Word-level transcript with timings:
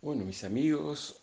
Bueno, 0.00 0.24
mis 0.24 0.44
amigos, 0.44 1.16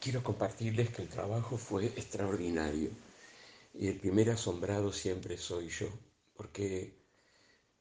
quiero 0.00 0.22
compartirles 0.22 0.88
que 0.88 1.02
el 1.02 1.08
trabajo 1.10 1.58
fue 1.58 1.84
extraordinario. 1.84 2.88
Y 3.74 3.88
el 3.88 4.00
primer 4.00 4.30
asombrado 4.30 4.94
siempre 4.94 5.36
soy 5.36 5.68
yo, 5.68 5.88
porque 6.34 6.96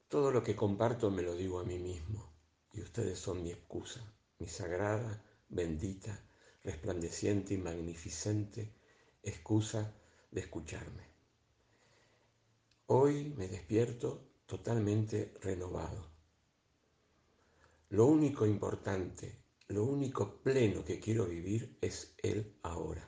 todo 0.10 0.32
lo 0.32 0.44
que 0.44 0.54
comparto 0.54 1.10
me 1.10 1.22
lo 1.22 1.34
digo 1.34 1.62
a 1.62 1.64
mí 1.64 1.80
mismo. 1.80 2.30
Y 2.74 2.82
ustedes 2.82 3.20
son 3.20 3.42
mi 3.42 3.52
excusa, 3.52 4.02
mi 4.40 4.50
sagrada, 4.50 5.24
bendita, 5.48 6.22
resplandeciente 6.66 7.54
y 7.54 7.58
magnificente 7.58 8.74
excusa 9.24 9.96
de 10.30 10.42
escucharme. 10.42 11.08
Hoy 12.88 13.34
me 13.38 13.48
despierto 13.48 14.28
totalmente 14.46 15.34
renovado 15.40 16.11
lo 17.92 18.06
único 18.06 18.46
importante, 18.46 19.44
lo 19.68 19.84
único 19.84 20.42
pleno 20.42 20.86
que 20.86 21.02
quiero 21.02 21.26
vivir 21.26 21.78
es 21.82 22.16
el 22.24 22.56
ahora. 22.64 23.06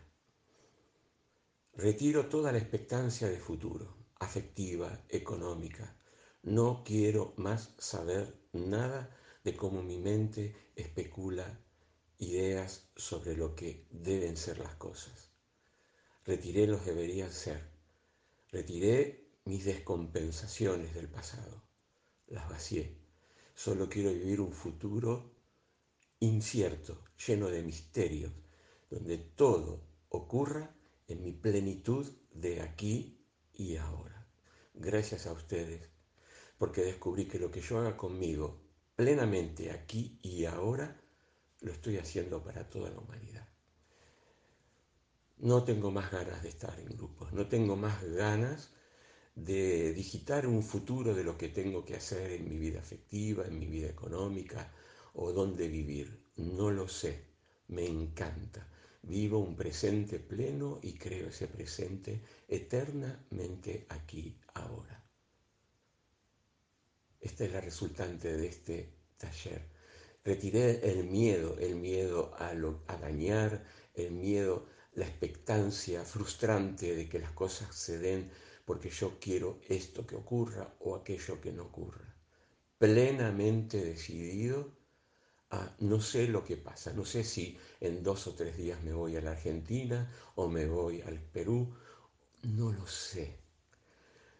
Retiro 1.72 2.28
toda 2.28 2.52
la 2.52 2.58
expectancia 2.58 3.30
de 3.30 3.40
futuro, 3.40 3.96
afectiva, 4.20 5.06
económica. 5.08 5.96
No 6.42 6.84
quiero 6.84 7.34
más 7.38 7.74
saber 7.78 8.38
nada 8.52 9.18
de 9.46 9.56
cómo 9.56 9.82
mi 9.82 9.98
mente 10.00 10.54
especula 10.76 11.62
ideas 12.18 12.90
sobre 12.98 13.38
lo 13.38 13.56
que 13.56 13.88
deben 13.90 14.36
ser 14.36 14.60
las 14.60 14.76
cosas. 14.76 15.32
Retiré 16.26 16.68
los 16.68 16.86
deberían 16.86 17.32
ser. 17.32 17.70
Retiré 18.50 19.30
mis 19.46 19.64
descompensaciones 19.64 20.94
del 20.94 21.08
pasado. 21.08 21.64
Las 22.28 22.50
vacié 22.50 23.03
Solo 23.54 23.88
quiero 23.88 24.12
vivir 24.12 24.42
un 24.42 24.52
futuro 24.52 25.32
incierto, 26.20 27.04
lleno 27.26 27.50
de 27.50 27.62
misterios, 27.62 28.32
donde 28.90 29.18
todo 29.18 29.82
ocurra 30.10 30.76
en 31.08 31.24
mi 31.24 31.32
plenitud 31.32 32.12
de 32.32 32.62
aquí 32.62 33.26
y 33.54 33.76
ahora. 33.78 34.28
Gracias 34.74 35.28
a 35.28 35.34
ustedes, 35.34 35.90
porque 36.58 36.82
descubrí 36.82 37.26
que 37.26 37.40
lo 37.40 37.52
que 37.52 37.62
yo 37.62 37.78
haga 37.78 37.96
conmigo 37.96 38.62
plenamente 38.96 39.72
aquí 39.72 40.20
y 40.22 40.46
ahora, 40.46 41.00
lo 41.62 41.72
estoy 41.72 41.98
haciendo 41.98 42.44
para 42.44 42.70
toda 42.70 42.90
la 42.90 43.00
humanidad. 43.00 43.48
No 45.38 45.64
tengo 45.64 45.92
más 45.92 46.12
ganas 46.12 46.42
de 46.42 46.50
estar 46.50 46.80
en 46.80 46.96
grupos, 46.98 47.34
no 47.34 47.48
tengo 47.48 47.76
más 47.76 48.04
ganas 48.04 48.74
de 49.36 49.94
digitar 49.94 50.46
un 50.48 50.64
futuro 50.64 51.14
de 51.16 51.24
lo 51.24 51.38
que 51.38 51.50
tengo 51.50 51.84
que 51.84 51.96
hacer 51.96 52.32
en 52.32 52.48
mi 52.48 52.58
vida 52.58 52.80
afectiva, 52.80 53.46
en 53.46 53.60
mi 53.60 53.66
vida 53.66 53.88
económica 53.88 54.72
o 55.14 55.32
dónde 55.32 55.68
vivir. 55.68 56.24
No 56.38 56.72
lo 56.72 56.88
sé, 56.88 57.26
me 57.68 57.86
encanta. 57.86 58.68
Vivo 59.02 59.40
un 59.40 59.56
presente 59.56 60.20
pleno 60.20 60.80
y 60.82 60.94
creo 60.94 61.28
ese 61.28 61.48
presente 61.48 62.22
eternamente 62.48 63.86
aquí, 63.90 64.40
ahora. 64.54 65.04
Esta 67.20 67.46
es 67.46 67.52
la 67.52 67.62
resultante 67.62 68.36
de 68.36 68.48
este 68.48 68.94
taller. 69.18 69.68
Retiré 70.24 70.90
el 70.90 71.06
miedo, 71.06 71.58
el 71.60 71.76
miedo 71.76 72.34
a, 72.36 72.50
a 72.50 72.98
dañar, 72.98 73.66
el 73.94 74.12
miedo, 74.12 74.68
la 74.94 75.06
expectancia 75.06 76.04
frustrante 76.06 76.96
de 76.96 77.10
que 77.10 77.20
las 77.20 77.32
cosas 77.32 77.76
se 77.76 77.98
den 77.98 78.32
porque 78.66 78.90
yo 78.90 79.20
quiero 79.20 79.60
esto 79.68 80.06
que 80.06 80.16
ocurra 80.16 80.76
o 80.80 80.96
aquello 80.96 81.42
que 81.42 81.52
no 81.52 81.64
ocurra. 81.64 82.16
Plenamente 82.78 83.84
decidido 83.84 84.72
a 85.50 85.76
no 85.80 86.02
sé 86.02 86.28
lo 86.28 86.44
que 86.44 86.58
pasa, 86.58 86.94
no 86.94 87.06
sé 87.06 87.24
si 87.24 87.58
en 87.80 88.02
dos 88.02 88.28
o 88.28 88.34
tres 88.34 88.58
días 88.58 88.82
me 88.84 88.94
voy 88.94 89.16
a 89.16 89.22
la 89.22 89.32
Argentina 89.32 90.12
o 90.36 90.48
me 90.48 90.66
voy 90.66 91.02
al 91.02 91.20
Perú, 91.20 91.76
no 92.44 92.72
lo 92.72 92.88
sé. 92.88 93.40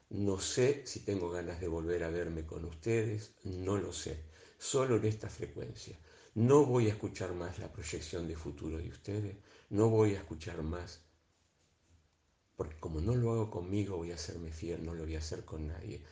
No 0.10 0.40
sé 0.40 0.86
si 0.86 1.02
tengo 1.02 1.30
ganas 1.30 1.60
de 1.60 1.68
volver 1.68 2.04
a 2.04 2.10
verme 2.10 2.46
con 2.46 2.66
ustedes, 2.66 3.34
no 3.44 3.78
lo 3.78 3.92
sé. 3.94 4.26
Solo 4.58 4.98
en 4.98 5.06
esta 5.06 5.30
frecuencia. 5.30 5.98
No 6.36 6.66
voy 6.66 6.88
a 6.88 6.94
escuchar 6.94 7.34
más 7.34 7.60
la 7.60 7.72
proyección 7.72 8.28
de 8.28 8.36
futuro 8.36 8.78
de 8.78 8.90
ustedes, 8.90 9.38
no 9.70 9.90
voy 9.90 10.16
a 10.16 10.20
escuchar 10.20 10.64
más 10.64 11.04
porque 12.56 12.80
como 12.80 13.02
no 13.02 13.16
lo 13.16 13.32
hago 13.32 13.50
conmigo, 13.50 13.98
voy 13.98 14.12
a 14.12 14.16
hacerme 14.16 14.52
fiel, 14.52 14.86
no 14.86 14.94
lo 14.94 15.04
voy 15.04 15.16
a 15.16 15.20
hacer 15.20 15.44
con 15.44 15.68
nadie. 15.68 16.04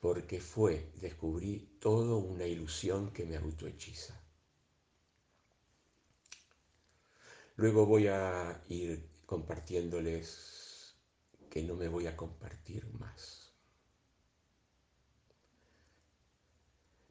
Porque 0.00 0.40
fue, 0.40 0.90
descubrí 1.00 1.78
todo 1.80 2.18
una 2.18 2.46
ilusión 2.46 3.12
que 3.12 3.24
me 3.24 3.36
autohechiza. 3.36 4.20
Luego 7.56 7.86
voy 7.86 8.08
a 8.08 8.60
ir 8.68 9.08
compartiéndoles 9.26 10.96
que 11.48 11.62
no 11.62 11.76
me 11.76 11.88
voy 11.88 12.06
a 12.08 12.16
compartir 12.16 12.86
más. 12.94 13.52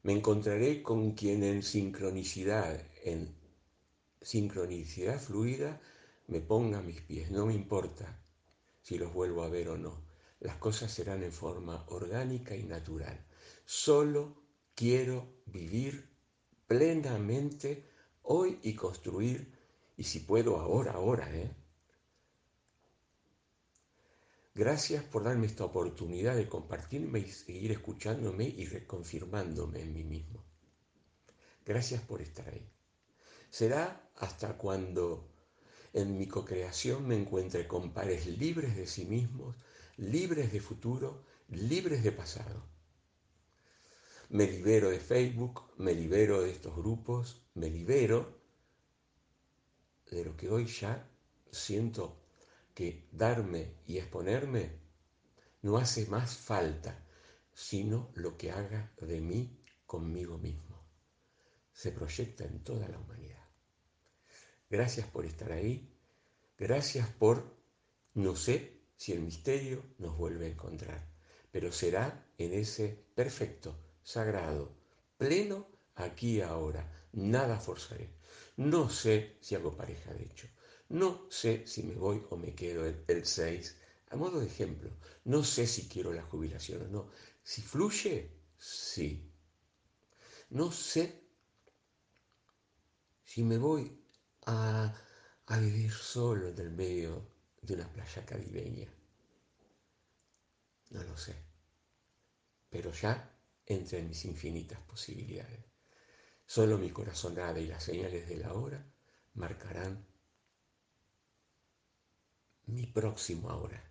Me 0.02 0.12
encontraré 0.12 0.82
con 0.82 1.12
quien 1.12 1.42
en 1.42 1.62
sincronicidad, 1.62 2.78
en 3.04 3.34
sincronicidad 4.20 5.18
fluida, 5.18 5.80
me 6.26 6.40
ponga 6.40 6.78
a 6.78 6.82
mis 6.82 7.00
pies. 7.00 7.30
No 7.30 7.46
me 7.46 7.54
importa 7.54 8.20
si 8.84 8.98
los 8.98 9.12
vuelvo 9.12 9.42
a 9.42 9.48
ver 9.48 9.70
o 9.70 9.78
no. 9.78 10.04
Las 10.40 10.56
cosas 10.56 10.92
serán 10.92 11.22
en 11.22 11.32
forma 11.32 11.84
orgánica 11.88 12.54
y 12.54 12.64
natural. 12.64 13.18
Solo 13.64 14.36
quiero 14.74 15.26
vivir 15.46 16.08
plenamente 16.66 17.88
hoy 18.22 18.60
y 18.62 18.74
construir, 18.74 19.58
y 19.96 20.04
si 20.04 20.20
puedo 20.20 20.60
ahora, 20.60 20.92
ahora, 20.92 21.34
¿eh? 21.34 21.50
Gracias 24.54 25.02
por 25.02 25.24
darme 25.24 25.46
esta 25.46 25.64
oportunidad 25.64 26.36
de 26.36 26.48
compartirme 26.48 27.20
y 27.20 27.30
seguir 27.32 27.72
escuchándome 27.72 28.44
y 28.44 28.66
reconfirmándome 28.66 29.80
en 29.80 29.94
mí 29.94 30.04
mismo. 30.04 30.44
Gracias 31.64 32.02
por 32.02 32.20
estar 32.20 32.48
ahí. 32.48 32.70
Será 33.48 34.10
hasta 34.16 34.58
cuando 34.58 35.33
en 35.94 36.18
mi 36.18 36.26
cocreación 36.26 37.06
me 37.06 37.16
encuentre 37.16 37.68
con 37.68 37.92
pares 37.92 38.26
libres 38.26 38.76
de 38.76 38.86
sí 38.86 39.06
mismos, 39.06 39.54
libres 39.96 40.52
de 40.52 40.60
futuro, 40.60 41.24
libres 41.48 42.02
de 42.02 42.10
pasado. 42.10 42.66
Me 44.28 44.50
libero 44.50 44.90
de 44.90 44.98
Facebook, 44.98 45.62
me 45.76 45.94
libero 45.94 46.42
de 46.42 46.50
estos 46.50 46.74
grupos, 46.74 47.46
me 47.54 47.70
libero 47.70 48.40
de 50.10 50.24
lo 50.24 50.36
que 50.36 50.50
hoy 50.50 50.66
ya 50.66 51.08
siento 51.52 52.20
que 52.74 53.06
darme 53.12 53.76
y 53.86 53.98
exponerme 53.98 54.80
no 55.62 55.76
hace 55.76 56.06
más 56.06 56.36
falta, 56.36 57.06
sino 57.52 58.10
lo 58.14 58.36
que 58.36 58.50
haga 58.50 58.92
de 59.00 59.20
mí 59.20 59.60
conmigo 59.86 60.38
mismo. 60.38 60.84
Se 61.72 61.92
proyecta 61.92 62.44
en 62.44 62.64
toda 62.64 62.88
la 62.88 62.98
humanidad. 62.98 63.43
Gracias 64.74 65.06
por 65.06 65.24
estar 65.24 65.52
ahí. 65.52 65.88
Gracias 66.58 67.08
por, 67.08 67.44
no 68.14 68.34
sé 68.34 68.80
si 68.96 69.12
el 69.12 69.20
misterio 69.20 69.84
nos 69.98 70.18
vuelve 70.18 70.46
a 70.46 70.48
encontrar, 70.48 71.00
pero 71.52 71.70
será 71.70 72.26
en 72.38 72.52
ese 72.54 72.88
perfecto, 73.14 73.78
sagrado, 74.02 74.74
pleno, 75.16 75.68
aquí 75.94 76.38
y 76.38 76.40
ahora. 76.40 76.82
Nada 77.12 77.60
forzaré. 77.60 78.10
No 78.56 78.90
sé 78.90 79.36
si 79.40 79.54
hago 79.54 79.76
pareja 79.76 80.12
de 80.12 80.24
hecho. 80.24 80.48
No 80.88 81.30
sé 81.30 81.68
si 81.68 81.84
me 81.84 81.94
voy 81.94 82.26
o 82.30 82.36
me 82.36 82.52
quedo 82.56 82.84
el 82.84 83.24
6. 83.24 83.76
A 84.10 84.16
modo 84.16 84.40
de 84.40 84.46
ejemplo, 84.46 84.90
no 85.24 85.44
sé 85.44 85.68
si 85.68 85.86
quiero 85.86 86.12
la 86.12 86.24
jubilación 86.24 86.82
o 86.82 86.88
no. 86.88 87.10
Si 87.44 87.62
fluye, 87.62 88.28
sí. 88.58 89.30
No 90.50 90.72
sé 90.72 91.22
si 93.24 93.44
me 93.44 93.56
voy 93.56 94.03
a, 94.46 94.94
vivir 95.58 95.92
solo 95.92 96.48
en 96.48 96.58
el 96.58 96.70
medio 96.70 97.26
de 97.62 97.74
una 97.74 97.92
playa 97.92 98.24
caribeña. 98.24 98.88
No 100.90 101.02
lo 101.02 101.16
sé. 101.16 101.34
Pero 102.70 102.92
ya 102.92 103.30
entre 103.66 104.02
mis 104.02 104.24
infinitas 104.24 104.80
posibilidades. 104.80 105.64
Solo 106.46 106.76
mi 106.76 106.90
corazonada 106.90 107.58
y 107.58 107.66
las 107.66 107.82
señales 107.82 108.28
de 108.28 108.36
la 108.36 108.52
hora 108.52 108.84
marcarán 109.34 110.06
mi 112.66 112.86
próximo 112.86 113.50
ahora. 113.50 113.82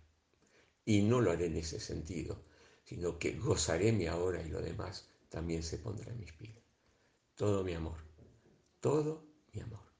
Y 0.84 1.02
no 1.02 1.20
lo 1.20 1.32
haré 1.32 1.46
en 1.46 1.56
ese 1.56 1.80
sentido, 1.80 2.44
sino 2.84 3.18
que 3.18 3.32
gozaré 3.38 3.92
mi 3.92 4.06
ahora 4.06 4.42
y 4.42 4.50
lo 4.50 4.60
demás 4.60 5.08
también 5.28 5.62
se 5.62 5.78
pondrá 5.78 6.12
en 6.12 6.20
mis 6.20 6.32
pies. 6.32 6.56
Todo 7.34 7.64
mi 7.64 7.74
amor, 7.74 7.98
todo 8.80 9.26
mi 9.52 9.60
amor. 9.60 9.93